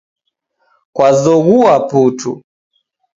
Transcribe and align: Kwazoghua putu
Kwazoghua 0.95 1.73
putu 1.89 2.31